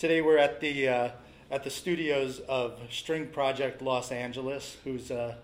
[0.00, 1.08] Today we're at the uh,
[1.50, 5.34] at the studios of String Project Los Angeles, who's uh,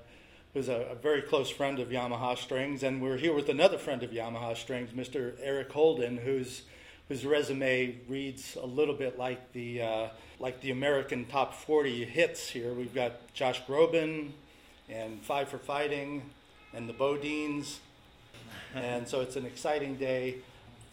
[0.54, 4.02] who's a, a, very close friend of Yamaha Strings, and we're here with another friend
[4.02, 5.34] of Yamaha Strings, Mr.
[5.42, 6.62] Eric Holden, whose
[7.08, 10.08] whose resume reads a little bit like the uh,
[10.40, 12.72] like the American top 40 hits here.
[12.72, 14.30] We've got Josh Groban
[14.88, 16.22] and Five for Fighting
[16.72, 17.76] and the BoDeans,
[18.74, 20.36] and so it's an exciting day.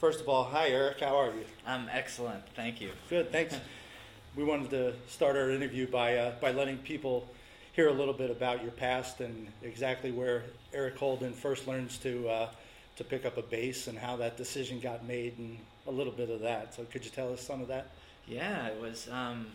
[0.04, 1.46] First of all, hi Eric, how are you?
[1.66, 2.92] I'm excellent, thank you.
[3.10, 3.56] Good, thanks.
[4.36, 7.26] we wanted to start our interview by uh, by letting people
[7.72, 12.28] hear a little bit about your past and exactly where Eric Holden first learns to
[12.28, 12.50] uh,
[12.98, 16.30] to pick up a bass and how that decision got made and a little bit
[16.30, 16.74] of that.
[16.74, 17.88] So could you tell us some of that?
[18.28, 19.08] Yeah, it was.
[19.10, 19.48] Um,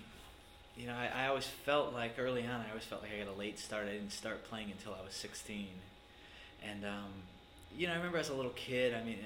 [0.78, 3.34] you know, I, I always felt like early on, I always felt like I got
[3.34, 3.86] a late start.
[3.86, 5.66] I didn't start playing until I was 16,
[6.66, 7.12] and um,
[7.76, 8.94] you know, I remember as a little kid.
[8.94, 9.18] I mean,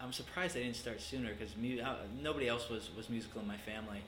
[0.00, 1.80] I'm surprised I didn't start sooner because mu-
[2.22, 4.02] nobody else was was musical in my family,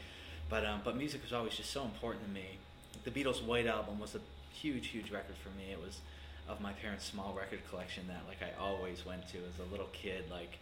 [0.49, 2.59] but um, but music was always just so important to me.
[3.05, 4.21] The Beatles' White Album was a
[4.53, 5.73] huge, huge record for me.
[5.73, 6.01] It was
[6.49, 9.89] of my parents' small record collection that like I always went to as a little
[9.93, 10.25] kid.
[10.31, 10.59] Like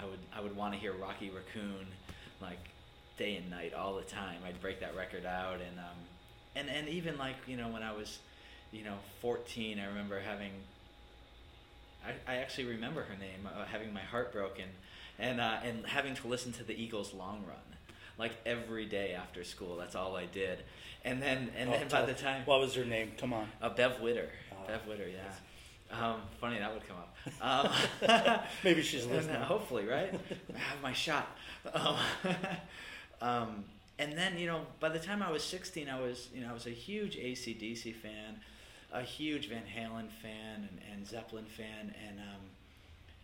[0.00, 1.86] I would I would want to hear Rocky Raccoon
[2.40, 2.58] like
[3.16, 4.36] day and night all the time.
[4.46, 5.98] I'd break that record out and um,
[6.54, 8.18] and and even like you know when I was
[8.70, 10.52] you know 14, I remember having.
[12.06, 14.66] I, I actually remember her name, uh, having my heart broken,
[15.18, 17.56] and uh, and having to listen to the Eagles' Long Run,
[18.18, 19.76] like every day after school.
[19.76, 20.60] That's all I did,
[21.04, 23.12] and then and Oh, then by the time What was her name?
[23.18, 23.48] Come on.
[23.60, 25.32] uh, Bev Witter, Oh, Bev Witter, yeah.
[25.90, 27.14] Um, funny that would come up.
[27.40, 29.36] Um, Maybe she's and, listening.
[29.36, 30.12] uh, hopefully, right?
[30.54, 31.26] I have my shot.
[31.72, 31.96] Um,
[33.20, 33.64] um,
[33.98, 36.52] and then, you know, by the time I was 16, I was, you know, I
[36.52, 38.36] was a huge ACDC fan,
[38.92, 42.42] a huge Van Halen fan, and, and Zeppelin fan, and um,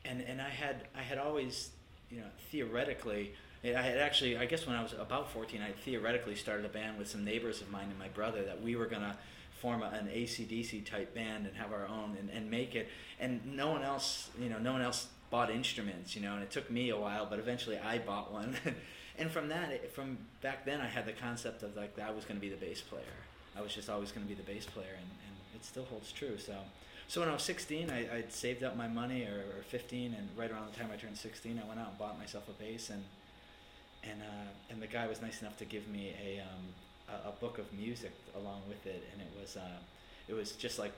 [0.04, 1.70] and and I had I had always,
[2.10, 3.32] you know, theoretically.
[3.64, 6.98] I had actually, I guess when I was about 14, I theoretically started a band
[6.98, 9.16] with some neighbors of mine and my brother that we were to
[9.64, 12.88] form a, an ACDC type band and have our own and, and make it.
[13.18, 16.50] And no one else, you know, no one else bought instruments, you know, and it
[16.50, 18.54] took me a while, but eventually I bought one.
[19.18, 22.26] and from that, from back then, I had the concept of like that I was
[22.26, 23.02] to be the bass player.
[23.56, 26.10] I was just always going to be the bass player, and, and it still holds
[26.12, 26.38] true.
[26.38, 26.54] So,
[27.08, 30.28] so when I was 16, I, I'd saved up my money, or, or 15, and
[30.36, 32.90] right around the time I turned 16, I went out and bought myself a bass,
[32.90, 33.02] and
[34.10, 37.32] and uh, and the guy was nice enough to give me a um, a, a
[37.32, 39.78] book of music along with it, and it was uh,
[40.28, 40.92] it was just like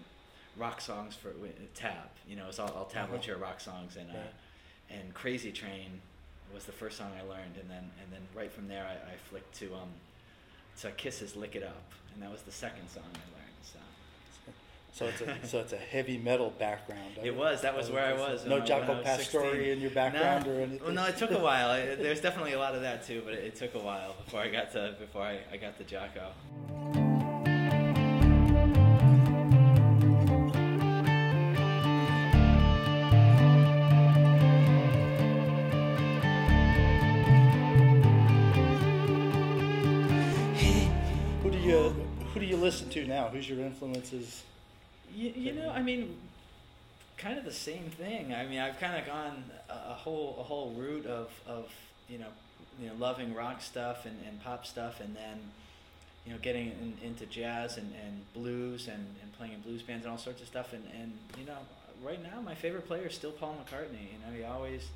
[0.56, 1.32] rock songs for
[1.74, 2.08] tab.
[2.28, 6.00] You know, it's all, all tablature rock songs, and uh, and Crazy Train
[6.54, 9.16] was the first song I learned, and then and then right from there I, I
[9.28, 9.90] flicked to um
[10.82, 11.82] to Kiss's Lick It Up,
[12.14, 13.46] and that was the second song I learned.
[13.62, 13.78] So
[14.92, 17.18] So it's a so it's a heavy metal background.
[17.22, 18.44] it was that was where I was.
[18.46, 19.72] No Jaco Pastorius 16.
[19.72, 20.80] in your background no, or anything.
[20.82, 21.68] Well, no, it took a while.
[21.96, 24.48] There's definitely a lot of that too, but it, it took a while before I
[24.48, 27.05] got to before I, I got to Jaco.
[42.66, 43.28] Listen to now?
[43.28, 44.42] Who's your influences?
[45.14, 46.16] You, you know, I mean,
[47.16, 48.34] kind of the same thing.
[48.34, 51.72] I mean, I've kind of gone a, whole a whole route of, of
[52.08, 52.26] you know
[52.80, 55.38] you know loving rock stuff and, and pop stuff, and then
[56.26, 60.04] you know getting in, into jazz and, and blues and, and playing in blues bands
[60.04, 60.72] and all sorts of stuff.
[60.72, 61.58] And, and you know,
[62.02, 64.10] right now my favorite player is still Paul McCartney.
[64.12, 64.88] You know, he always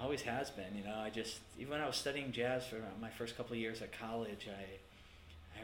[0.00, 0.74] always has been.
[0.74, 3.58] You know, I just even when I was studying jazz for my first couple of
[3.58, 4.64] years at college, I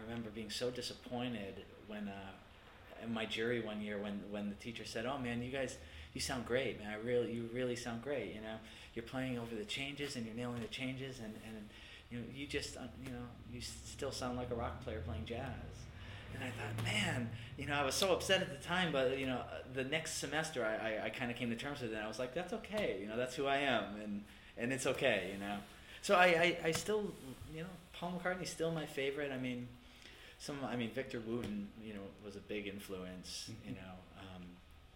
[0.00, 4.54] I remember being so disappointed when uh, in my jury one year when when the
[4.56, 5.76] teacher said, "Oh man, you guys,
[6.14, 6.90] you sound great, man.
[6.90, 8.34] I really, you really sound great.
[8.34, 8.56] You know,
[8.94, 11.68] you're playing over the changes and you're nailing the changes, and and
[12.10, 15.26] you know, you just, uh, you know, you still sound like a rock player playing
[15.26, 15.44] jazz."
[16.32, 17.28] And I thought, man,
[17.58, 20.18] you know, I was so upset at the time, but you know, uh, the next
[20.18, 21.98] semester I, I, I kind of came to terms with it.
[22.02, 24.24] I was like, that's okay, you know, that's who I am, and
[24.56, 25.56] and it's okay, you know.
[26.02, 27.12] So I, I, I still,
[27.54, 29.32] you know, Paul McCartney's still my favorite.
[29.32, 29.68] I mean,
[30.40, 33.50] some, I mean, Victor Wooten, you know, was a big influence.
[33.64, 34.42] You know, um,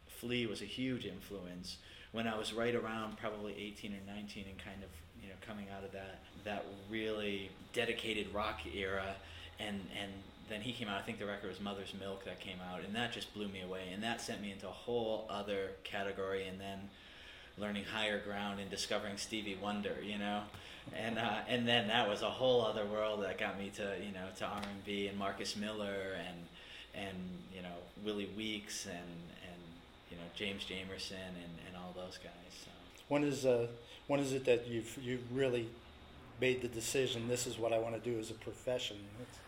[0.08, 1.76] Flea was a huge influence
[2.12, 4.88] when I was right around probably 18 or 19 and kind of,
[5.22, 9.14] you know, coming out of that that really dedicated rock era,
[9.60, 10.12] and and
[10.48, 10.98] then he came out.
[10.98, 13.60] I think the record was Mother's Milk that came out, and that just blew me
[13.60, 16.88] away, and that sent me into a whole other category, and then
[17.58, 20.42] learning higher ground and discovering Stevie Wonder, you know,
[20.92, 24.12] and uh, and then that was a whole other world that got me to you
[24.12, 26.36] know to R and B and Marcus Miller and
[26.94, 27.16] and
[27.54, 29.62] you know Willie Weeks and and
[30.10, 32.52] you know James Jamerson and, and all those guys.
[32.64, 32.70] So.
[33.08, 33.66] When is uh
[34.06, 35.68] when is it that you've you really
[36.40, 37.28] made the decision?
[37.28, 38.96] This is what I want to do as a profession.
[39.20, 39.38] It's,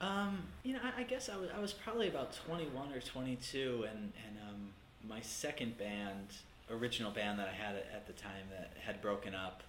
[0.00, 3.86] Um, you know, I, I guess I was, I was probably about 21 or 22,
[3.88, 4.68] and, and um,
[5.08, 6.26] my second band,
[6.70, 9.62] original band that I had at the time, that had broken up,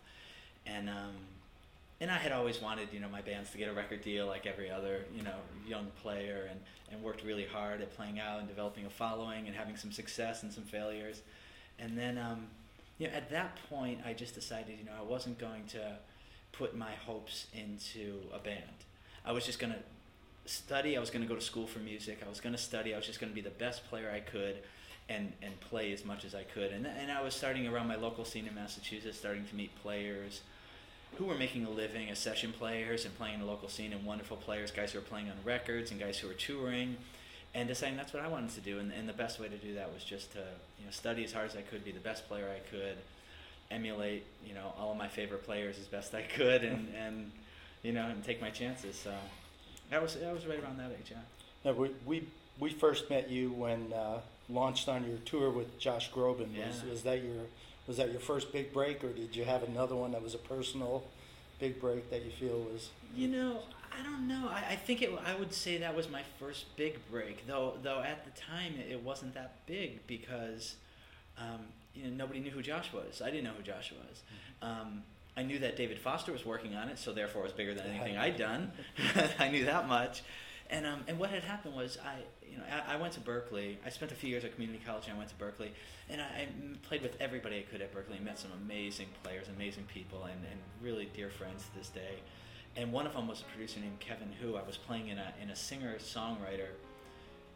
[0.75, 1.15] and um,
[1.99, 4.45] and I had always wanted, you know, my bands to get a record deal like
[4.45, 5.35] every other, you know,
[5.67, 6.59] young player, and,
[6.91, 10.43] and worked really hard at playing out and developing a following and having some success
[10.43, 11.21] and some failures,
[11.79, 12.47] and then, um,
[12.99, 15.97] you know, at that point, I just decided, you know, I wasn't going to
[16.51, 18.85] put my hopes into a band.
[19.25, 19.79] I was just gonna
[20.45, 20.97] study.
[20.97, 22.19] I was going to go to school for music.
[22.25, 22.93] I was going to study.
[22.93, 24.57] I was just going to be the best player I could,
[25.09, 26.71] and and play as much as I could.
[26.71, 30.41] And and I was starting around my local scene in Massachusetts, starting to meet players
[31.15, 34.05] who were making a living as session players and playing in the local scene, and
[34.05, 36.97] wonderful players, guys who were playing on records, and guys who were touring.
[37.55, 39.73] And deciding that's what I wanted to do, and, and the best way to do
[39.75, 40.39] that was just to
[40.79, 42.97] you know study as hard as I could, be the best player I could,
[43.71, 47.31] emulate you know all of my favorite players as best I could, and, and
[47.83, 48.95] you know and take my chances.
[48.95, 49.11] So
[49.91, 51.17] I was I was right around that age, yeah.
[51.65, 52.27] no, we, we
[52.59, 54.19] we first met you when uh,
[54.49, 56.49] launched on your tour with Josh Groban.
[56.55, 56.89] Was, Yeah.
[56.91, 57.45] was that your
[57.87, 60.39] was that your first big break, or did you have another one that was a
[60.39, 61.05] personal
[61.59, 62.89] big break that you feel was?
[63.15, 63.61] You know,
[63.97, 64.49] I don't know.
[64.49, 65.11] I, I think it.
[65.25, 67.75] I would say that was my first big break, though.
[67.81, 70.75] Though at the time it, it wasn't that big because,
[71.37, 71.61] um,
[71.95, 73.21] you know, nobody knew who Josh was.
[73.21, 74.21] I didn't know who Josh was.
[74.61, 75.03] Um,
[75.37, 77.85] I knew that David Foster was working on it, so therefore it was bigger than
[77.85, 78.71] anything I'd done.
[79.39, 80.23] I knew that much.
[80.69, 82.23] And um, and what had happened was I
[82.57, 83.77] you know I, I went to Berklee.
[83.85, 85.69] I spent a few years at community college, and I went to Berklee,
[86.09, 86.47] and I
[86.83, 88.17] played with everybody I could at Berklee.
[88.17, 92.19] and Met some amazing players, amazing people, and, and really dear friends to this day.
[92.75, 94.55] And one of them was a producer named Kevin Hu.
[94.55, 96.69] I was playing in a in a singer songwriter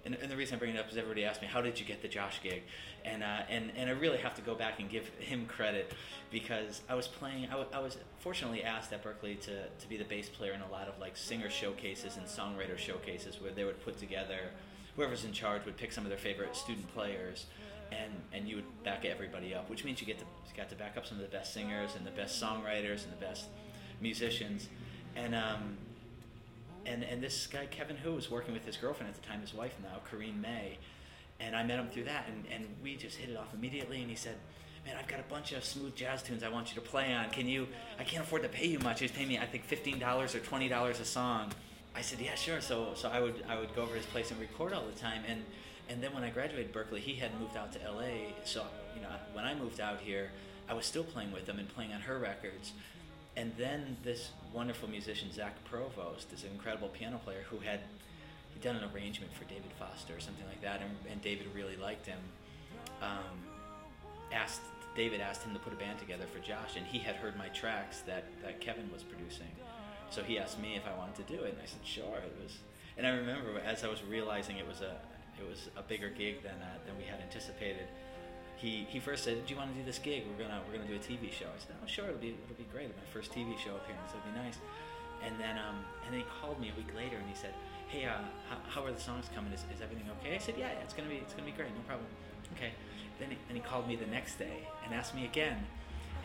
[0.06, 1.86] and, and the reason I bring it up is everybody asked me, "How did you
[1.86, 2.63] get the Josh gig?"
[3.06, 5.94] And uh, and and I really have to go back and give him credit
[6.31, 7.45] because I was playing.
[7.45, 10.62] I, w- I was fortunately asked at Berklee to to be the bass player in
[10.62, 14.50] a lot of like singer showcases and songwriter showcases where they would put together
[14.95, 17.45] whoever's in charge would pick some of their favorite student players.
[17.91, 20.97] And, and you would back everybody up, which means you get to got to back
[20.97, 23.47] up some of the best singers and the best songwriters and the best
[23.99, 24.67] musicians,
[25.15, 25.77] and um,
[26.85, 29.53] and and this guy Kevin Who was working with his girlfriend at the time, his
[29.53, 30.77] wife now, Corrinne May,
[31.39, 34.01] and I met him through that, and, and we just hit it off immediately.
[34.01, 34.35] And he said,
[34.85, 37.29] "Man, I've got a bunch of smooth jazz tunes I want you to play on.
[37.29, 37.67] Can you?
[37.99, 39.01] I can't afford to pay you much.
[39.01, 41.51] Was paying me, I think, fifteen dollars or twenty dollars a song."
[41.95, 44.39] I said, "Yeah, sure." So so I would I would go over his place and
[44.39, 45.43] record all the time, and
[45.89, 48.33] and then when I graduated Berklee, he had moved out to L.A.
[48.45, 48.65] So
[48.95, 50.31] you know when I moved out here,
[50.69, 52.73] I was still playing with him and playing on her records.
[53.38, 57.79] And then this wonderful musician Zach Provost, this incredible piano player who had
[58.53, 61.77] he'd done an arrangement for David Foster or something like that, and, and David really
[61.77, 62.19] liked him.
[63.01, 63.39] Um,
[64.33, 64.61] asked
[64.95, 67.47] David asked him to put a band together for Josh, and he had heard my
[67.49, 69.47] tracks that, that Kevin was producing.
[70.11, 72.19] So he asked me if I wanted to do it, and I said sure.
[72.19, 72.59] It was,
[72.97, 74.99] and I remember as I was realizing it was a
[75.39, 77.87] it was a bigger gig than uh, than we had anticipated.
[78.57, 80.27] He, he first said, "Do you want to do this gig?
[80.27, 82.05] We're gonna we're gonna do a TV show." I said, "Oh, sure.
[82.11, 82.91] It'll be it'll be great.
[82.91, 84.11] My first TV show appearance.
[84.11, 84.59] It'll be nice."
[85.23, 87.55] And then um and then he called me a week later and he said,
[87.87, 88.19] "Hey, uh,
[88.51, 89.53] how, how are the songs coming?
[89.55, 90.83] Is, is everything okay?" I said, "Yeah, yeah.
[90.83, 91.71] It's gonna be it's gonna be great.
[91.71, 92.11] No problem."
[92.59, 92.75] Okay.
[93.18, 95.57] Then he, then he called me the next day and asked me again,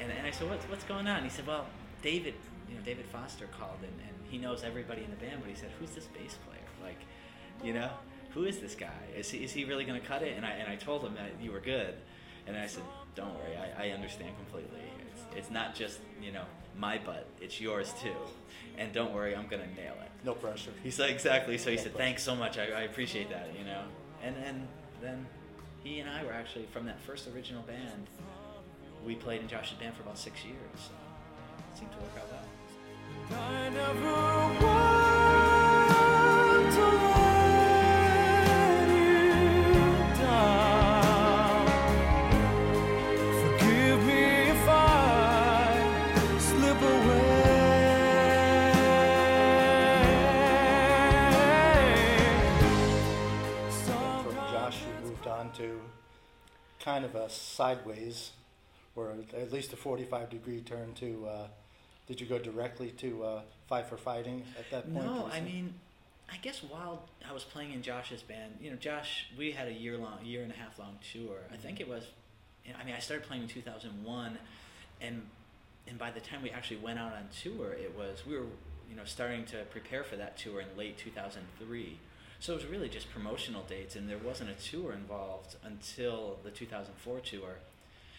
[0.01, 1.67] and, and I said, "What's what's going on?" He said, "Well,
[2.03, 2.35] David,
[2.69, 5.57] you know, David Foster called and, and he knows everybody in the band, but he
[5.57, 6.61] said, who's this bass player?
[6.83, 6.99] Like,
[7.63, 7.91] you know,
[8.37, 9.03] who is this guy?
[9.17, 11.15] Is he, is he really going to cut it?" And I and I told him
[11.15, 11.95] that you were good,
[12.47, 12.83] and I said,
[13.15, 14.83] "Don't worry, I, I understand completely.
[15.11, 16.45] It's it's not just you know
[16.77, 18.15] my butt, it's yours too,
[18.77, 20.73] and don't worry, I'm gonna nail it." No pressure.
[20.83, 21.57] He said exactly.
[21.57, 22.59] So he said, "Thanks so much.
[22.59, 23.83] I, I appreciate that." You know,
[24.23, 24.69] and and
[25.01, 25.27] then
[25.83, 28.07] he and I were actually from that first original band.
[29.05, 30.59] We played in Josh's band for about six years.
[30.77, 30.93] So
[31.73, 32.46] it seemed to work out well.
[56.97, 58.31] Kind of a sideways,
[58.95, 61.27] or at least a 45 degree turn to.
[61.29, 61.47] Uh,
[62.07, 65.07] did you go directly to uh, Five for Fighting at that point?
[65.07, 65.75] No, I mean,
[66.31, 69.73] I guess while I was playing in Josh's band, you know, Josh, we had a
[69.73, 71.39] year long, year and a half long tour.
[71.53, 72.05] I think it was,
[72.65, 74.39] you know, I mean, I started playing in 2001,
[75.01, 75.23] and
[75.89, 78.47] and by the time we actually went out on tour, it was we were,
[78.91, 81.99] you know, starting to prepare for that tour in late 2003.
[82.39, 86.51] So it was really just promotional dates, and there wasn't a tour involved until the
[86.51, 87.57] 2004 tour.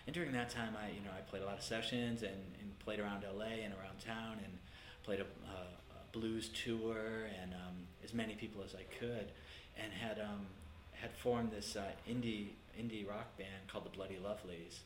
[0.07, 2.79] And during that time, I you know I played a lot of sessions and, and
[2.79, 4.57] played around LA and around town and
[5.03, 9.27] played a, uh, a blues tour and um, as many people as I could,
[9.77, 10.47] and had um,
[10.93, 12.47] had formed this uh, indie
[12.79, 14.79] indie rock band called the Bloody Lovelies,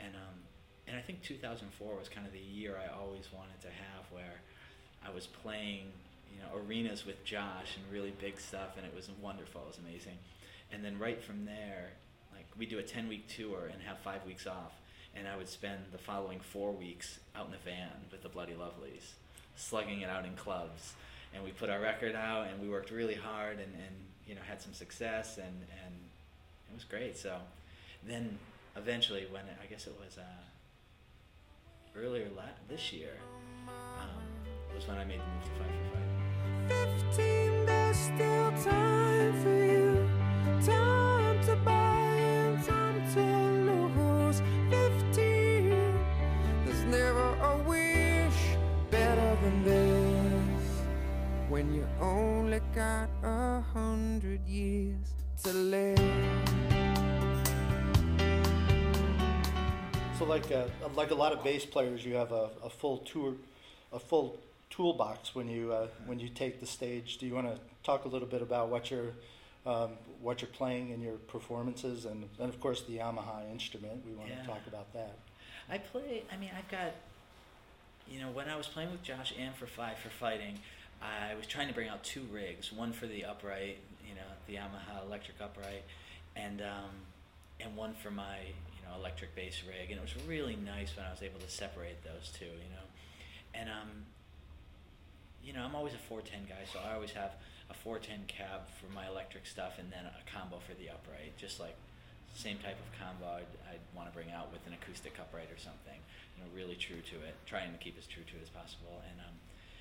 [0.00, 0.38] and um,
[0.86, 4.40] and I think 2004 was kind of the year I always wanted to have where
[5.04, 5.90] I was playing
[6.32, 9.62] you know arenas with Josh and really big stuff, and it was wonderful.
[9.62, 10.18] It was amazing,
[10.70, 11.90] and then right from there,
[12.58, 14.72] we do a 10 week tour and have five weeks off,
[15.14, 18.54] and I would spend the following four weeks out in the van with the Bloody
[18.54, 19.12] Lovelies,
[19.56, 20.94] slugging it out in clubs,
[21.34, 23.94] and we put our record out, and we worked really hard, and, and
[24.26, 25.94] you know had some success, and and
[26.70, 27.16] it was great.
[27.16, 27.36] So
[28.06, 28.38] then
[28.76, 30.22] eventually, when I guess it was uh,
[31.96, 33.12] earlier la- this year,
[33.68, 34.24] um,
[34.74, 36.08] was when I made the move to Five for Five.
[36.68, 40.08] Fifteen, there's still time for you.
[40.64, 41.77] Time to buy
[49.48, 50.64] than this.
[51.48, 54.96] When you only got a hundred years
[55.44, 55.98] to live.
[60.18, 60.64] So like uh,
[60.94, 63.34] like a lot of bass players, you have a, a full tour,
[63.92, 64.38] a full
[64.68, 67.18] toolbox when you uh, when you take the stage.
[67.18, 69.12] Do you want to talk a little bit about what you're
[69.64, 74.04] um, what you're playing in your performances, and, and of course the Yamaha instrument?
[74.04, 74.42] We want Yeah.
[74.42, 75.14] to talk about that.
[75.70, 76.24] I play.
[76.32, 76.92] I mean, I've got.
[78.10, 80.58] You know, when I was playing with Josh and for Five for fighting,
[81.02, 82.72] I was trying to bring out two rigs.
[82.72, 85.84] One for the upright, you know, the Yamaha electric upright,
[86.34, 86.90] and um,
[87.60, 89.90] and one for my you know electric bass rig.
[89.90, 92.46] And it was really nice when I was able to separate those two.
[92.46, 92.86] You know,
[93.54, 94.06] and um,
[95.44, 97.32] you know, I'm always a 410 guy, so I always have
[97.70, 101.60] a 410 cab for my electric stuff, and then a combo for the upright, just
[101.60, 101.76] like
[102.38, 105.58] same type of combo I'd, I'd want to bring out with an acoustic upright or
[105.58, 105.98] something.
[106.36, 109.02] You know, really true to it, trying to keep as true to it as possible,
[109.10, 109.34] and um,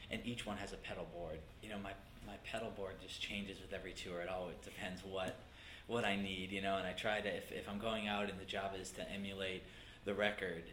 [0.09, 1.37] and each one has a pedal board.
[1.61, 1.93] You know, my
[2.25, 4.21] my pedal board just changes with every tour.
[4.21, 5.37] It all it depends what
[5.85, 8.39] what I need, you know, and I try to if, if I'm going out and
[8.39, 9.63] the job is to emulate
[10.03, 10.63] the record,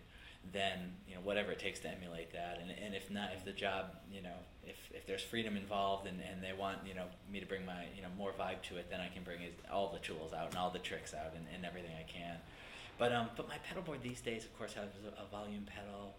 [0.52, 3.52] then you know whatever it takes to emulate that, and and if not, if the
[3.52, 4.36] job, you know,
[4.66, 7.86] if if there's freedom involved and, and they want you know me to bring my
[7.96, 9.40] you know more vibe to it, then I can bring
[9.72, 12.36] all the tools out and all the tricks out and, and everything I can.
[12.98, 16.14] But um, but my pedal board these days, of course, has a, volume pedal,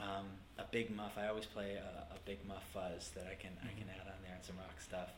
[0.00, 0.26] um,
[0.58, 1.12] a big muff.
[1.16, 4.20] I always play a, a big muff fuzz that I can I can add on
[4.22, 5.10] there and some rock stuff.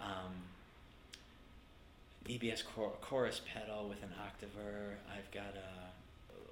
[0.00, 0.32] Um,
[2.26, 4.94] EBS chor- chorus pedal with an Octaver.
[5.12, 5.89] I've got a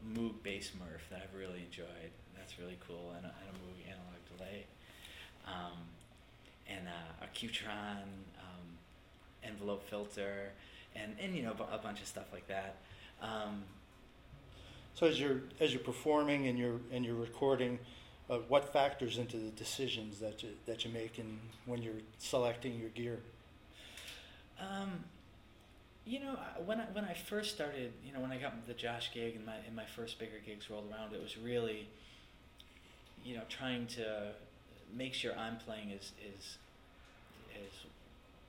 [0.06, 2.12] Moog bass MuRF that I've really enjoyed.
[2.36, 4.66] That's really cool, and a, and a Moog analog delay.
[5.46, 5.78] Um,
[6.68, 8.02] and uh, a Q-Tron
[8.38, 8.66] um,
[9.42, 10.50] envelope filter,
[10.94, 12.76] and, and you know a bunch of stuff like that.
[13.22, 13.64] Um,
[14.94, 17.78] So as you're as you're performing and you're and you're recording,
[18.28, 22.78] uh, what factors into the decisions that you that you make in when you're selecting
[22.78, 23.20] your gear?
[24.60, 25.04] Um,
[26.08, 29.10] you know, when I when I first started, you know, when I got the Josh
[29.12, 31.86] gig and my and my first bigger gigs rolled around, it was really,
[33.22, 34.32] you know, trying to
[34.96, 36.56] make sure I'm playing as is
[37.54, 37.72] as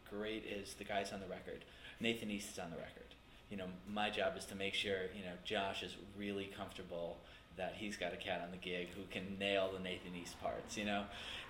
[0.09, 1.65] great as the guys on the record.
[1.99, 3.03] Nathan East is on the record.
[3.51, 7.17] You know, my job is to make sure you know Josh is really comfortable
[7.57, 10.77] that he's got a cat on the gig who can nail the Nathan East parts.
[10.77, 11.03] You know,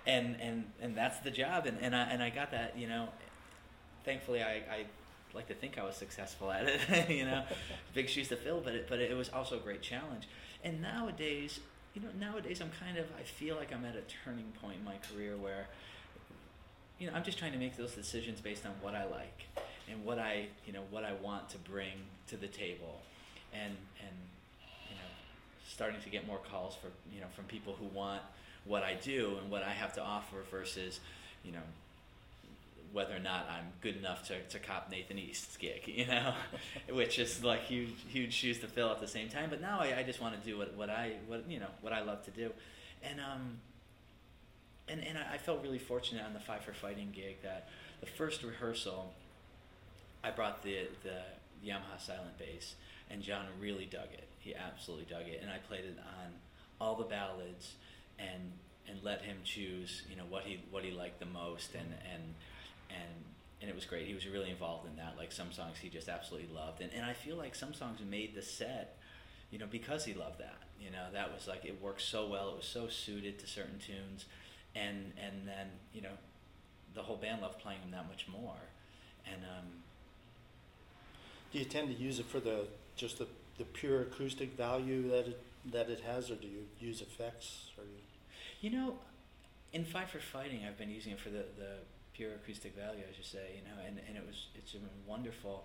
[0.08, 1.66] and and and that's the job.
[1.66, 2.76] And and I and I got that.
[2.76, 3.10] You know,
[4.04, 4.86] thankfully I, I
[5.34, 7.08] like to think I was successful at it.
[7.10, 7.44] you know,
[7.94, 10.28] big shoes to fill, but it, but it was also a great challenge.
[10.64, 11.60] And nowadays,
[11.94, 14.84] you know, nowadays I'm kind of I feel like I'm at a turning point in
[14.84, 15.68] my career where,
[16.98, 19.46] you know, I'm just trying to make those decisions based on what I like
[19.90, 21.92] and what I you know what I want to bring
[22.28, 23.00] to the table,
[23.52, 24.16] and and
[24.88, 25.10] you know,
[25.68, 28.22] starting to get more calls for you know from people who want
[28.64, 31.00] what I do and what I have to offer versus
[31.44, 31.62] you know
[32.92, 36.34] whether or not I'm good enough to, to cop Nathan East's gig, you know,
[36.90, 39.50] which is like huge huge shoes to fill at the same time.
[39.50, 41.92] But now I, I just want to do what, what I what you know what
[41.92, 42.50] I love to do,
[43.02, 43.58] and um
[44.88, 47.68] and and I felt really fortunate on the Five for Fighting gig that
[48.00, 49.12] the first rehearsal
[50.24, 51.20] I brought the the
[51.64, 52.74] Yamaha silent bass
[53.10, 54.28] and John really dug it.
[54.38, 56.32] He absolutely dug it, and I played it on
[56.80, 57.74] all the ballads
[58.18, 58.52] and
[58.88, 62.34] and let him choose you know what he what he liked the most and and
[62.94, 63.24] and
[63.60, 64.06] and it was great.
[64.06, 65.16] He was really involved in that.
[65.18, 68.34] Like some songs he just absolutely loved, and and I feel like some songs made
[68.34, 68.96] the set,
[69.50, 70.58] you know, because he loved that.
[70.80, 72.50] You know, that was like it worked so well.
[72.50, 74.24] It was so suited to certain tunes,
[74.74, 76.16] and and then you know,
[76.94, 78.56] the whole band loved playing him that much more,
[79.26, 79.66] and um,
[81.52, 82.66] Do you tend to use it for the
[82.96, 83.26] just the,
[83.58, 85.40] the pure acoustic value that it
[85.72, 87.70] that it has, or do you use effects?
[87.76, 88.00] Or you,
[88.60, 88.98] You know,
[89.72, 91.76] in Five for Fighting, I've been using it for the, the
[92.20, 95.64] pure acoustic value, as you say, you know, and, and it was it's been wonderful.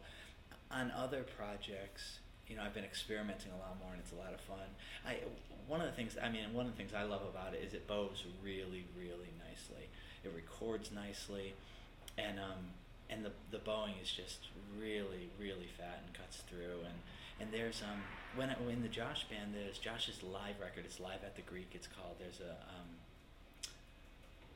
[0.72, 4.32] On other projects, you know, I've been experimenting a lot more, and it's a lot
[4.34, 4.64] of fun.
[5.06, 5.20] I
[5.68, 7.74] one of the things, I mean, one of the things I love about it is
[7.74, 9.92] it bows really, really nicely.
[10.24, 11.56] It records nicely,
[12.18, 12.72] and um,
[13.10, 14.48] and the the bowing is just
[14.80, 16.88] really, really fat and cuts through.
[16.88, 16.98] And
[17.42, 18.00] and there's um
[18.40, 20.86] when in the Josh band, there's Josh's live record.
[20.86, 21.76] It's live at the Greek.
[21.76, 22.16] It's called.
[22.18, 22.96] There's a um,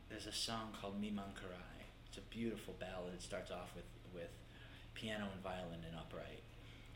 [0.07, 1.78] there's a song called Mi Mancherai.
[2.09, 3.13] It's a beautiful ballad.
[3.13, 4.33] It starts off with with
[4.93, 6.43] piano and violin and upright,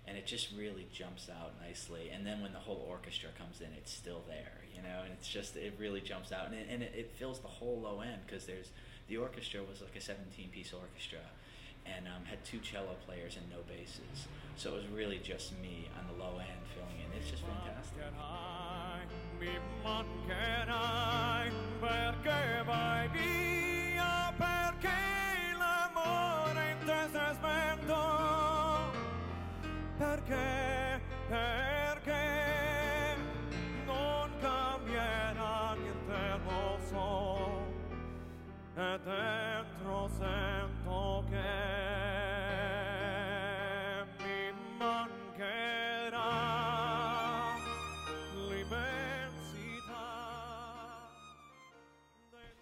[0.08, 2.10] and it just really jumps out nicely.
[2.12, 5.04] And then when the whole orchestra comes in, it's still there, you know.
[5.04, 7.80] And it's just it really jumps out, and it, and it, it fills the whole
[7.80, 8.70] low end because there's
[9.08, 11.20] the orchestra was like a 17 piece orchestra
[11.86, 14.28] and um, had two cello players and no basses.
[14.56, 17.20] So it was really just me on the low end filling in.
[17.20, 18.04] It's just fantastic.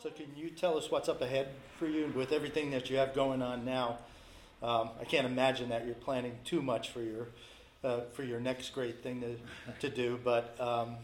[0.02, 3.14] So can you tell us what's up ahead for you with everything that you have
[3.14, 4.00] going on now?
[4.64, 7.28] Um, I can't imagine that you're planning too much for your
[7.84, 9.36] uh, for your next great thing to,
[9.80, 10.96] to do, but um,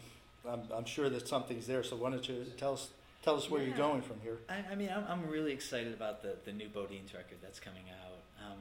[0.47, 1.83] I'm, I'm sure that something's there.
[1.83, 2.89] So why don't you tell us
[3.21, 4.39] tell us where you're going from here?
[4.49, 7.83] I, I mean, I'm, I'm really excited about the, the new BoDeans record that's coming
[8.03, 8.47] out.
[8.47, 8.57] Um,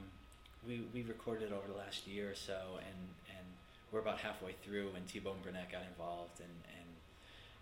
[0.67, 3.45] we, we recorded over the last year or so, and, and
[3.91, 6.86] we're about halfway through when T-Bone Burnett got involved and, and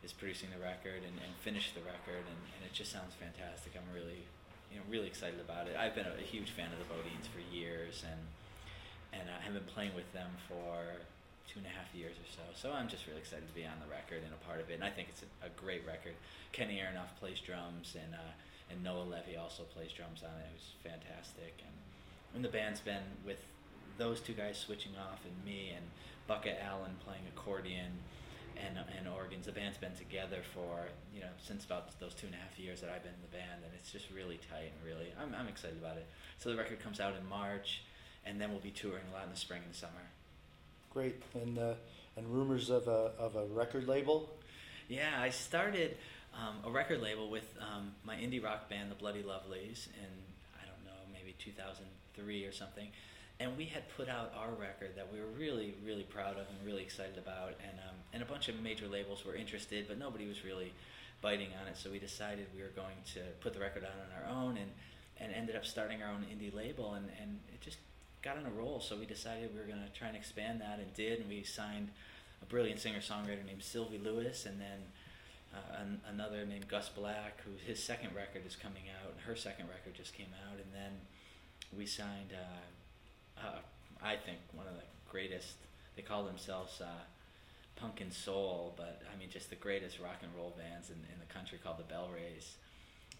[0.06, 3.74] is producing the record and, and finished the record, and, and it just sounds fantastic.
[3.74, 4.30] I'm really,
[4.70, 5.74] you know, really excited about it.
[5.74, 8.22] I've been a, a huge fan of the BoDeans for years, and
[9.10, 11.02] and I have been playing with them for
[11.48, 12.46] two and a half years or so.
[12.54, 14.76] So I'm just really excited to be on the record and a part of it.
[14.76, 16.14] And I think it's a, a great record.
[16.52, 18.34] Kenny Aronoff plays drums, and uh,
[18.70, 20.46] and Noah Levy also plays drums on it.
[20.46, 21.76] It was fantastic, and
[22.38, 23.42] and the band's been with
[23.98, 25.86] those two guys switching off, and me and
[26.30, 28.06] Bukka Allen playing accordion.
[28.56, 29.46] And, and organs.
[29.46, 32.82] The band's been together for you know since about those two and a half years
[32.82, 35.48] that I've been in the band, and it's just really tight and really I'm, I'm
[35.48, 36.06] excited about it.
[36.38, 37.84] So the record comes out in March,
[38.26, 40.06] and then we'll be touring a lot in the spring and the summer.
[40.94, 41.74] Great, and uh,
[42.16, 44.30] and rumors of a of a record label.
[44.88, 45.98] Yeah, I started
[46.34, 50.12] um, a record label with um, my indie rock band, the Bloody Lovelies, in
[50.56, 52.88] I don't know, maybe 2003 or something.
[53.40, 56.66] And we had put out our record that we were really, really proud of and
[56.66, 57.50] really excited about.
[57.62, 60.72] And um, and a bunch of major labels were interested, but nobody was really
[61.22, 61.78] biting on it.
[61.78, 64.72] So we decided we were going to put the record out on our own, and
[65.20, 66.94] and ended up starting our own indie label.
[66.94, 67.78] And and it just
[68.22, 68.80] got on a roll.
[68.80, 71.20] So we decided we were going to try and expand that, and did.
[71.20, 71.90] And we signed
[72.42, 74.80] a brilliant singer songwriter named Sylvie Lewis, and then
[75.54, 79.36] uh, an, another named Gus Black, who his second record is coming out, and her
[79.36, 80.92] second record just came out, and then
[81.76, 82.62] we signed, uh,
[83.40, 83.60] uh,
[84.02, 85.56] I think, one of the greatest.
[85.96, 87.04] They call themselves uh,
[87.76, 91.20] Punk and Soul, but I mean, just the greatest rock and roll bands in, in
[91.20, 92.56] the country called the BellRays.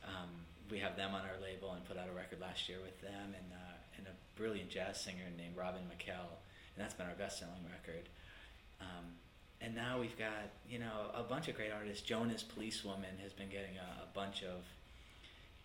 [0.04, 0.30] Um,
[0.70, 3.34] we have them on our label and put out a record last year with them,
[3.36, 6.36] and uh, and a brilliant jazz singer named Robin McKelle,
[6.76, 8.10] and that's been our best-selling record.
[8.82, 9.06] Um,
[9.62, 12.02] and now we've got you know a bunch of great artists.
[12.02, 14.64] Jonas Policewoman has been getting a, a bunch of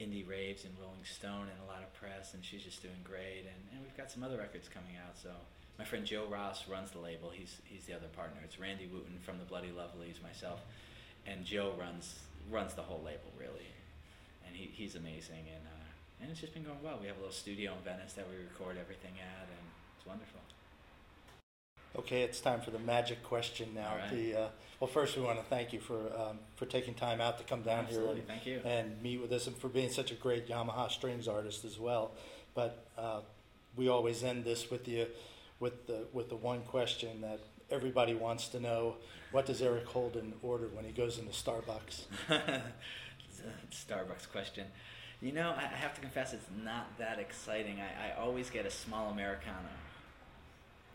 [0.01, 3.45] indie raves and Rolling Stone and a lot of press, and she's just doing great.
[3.45, 5.17] And, and we've got some other records coming out.
[5.21, 5.31] So
[5.79, 7.31] my friend Joe Ross runs the label.
[7.31, 8.41] He's he's the other partner.
[8.45, 10.61] It's Randy Wooten from the Bloody Lovelies, myself,
[11.27, 12.19] and Joe runs
[12.51, 13.69] runs the whole label really.
[14.47, 15.87] And he, he's amazing, and uh,
[16.21, 16.99] and it's just been going well.
[17.01, 19.65] We have a little studio in Venice that we record everything at, and
[19.97, 20.41] it's wonderful.
[22.01, 23.95] Okay, it's time for the magic question now.
[23.95, 24.11] Right.
[24.11, 24.49] The uh,
[24.81, 27.61] well, first we want to thank you for um, for taking time out to come
[27.61, 28.61] down Absolutely, here thank you.
[28.65, 31.79] and, and meet with us, and for being such a great Yamaha strings artist as
[31.79, 32.13] well.
[32.55, 33.21] But uh,
[33.77, 35.09] we always end this with the
[35.59, 38.97] with the with the one question that everybody wants to know:
[39.31, 42.05] What does Eric Holden order when he goes into Starbucks?
[43.71, 44.69] Starbucks question.
[45.21, 47.79] You know, I I have to confess, it's not that exciting.
[47.79, 49.69] I, I always get a small Americano.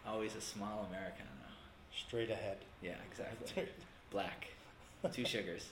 [0.08, 1.30] Always a small Americano.
[2.08, 2.58] Straight ahead.
[2.82, 3.68] Yeah, exactly.
[4.12, 4.48] Black.
[5.12, 5.68] Two sugars.